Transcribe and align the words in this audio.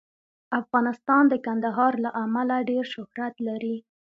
افغانستان 0.61 1.23
د 1.29 1.33
کندهار 1.45 1.93
له 2.05 2.09
امله 2.23 2.55
ډېر 2.69 2.83
شهرت 2.93 3.35
لري. 3.47 3.75